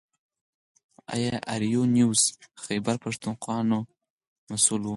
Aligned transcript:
د 1.07 1.09
اې 1.13 1.27
ار 1.53 1.61
یو 1.73 1.83
نیوز 1.97 2.21
خیبر 2.65 2.95
پښتونخوا 3.05 3.57
مسوول 4.49 4.81
و. 4.85 4.89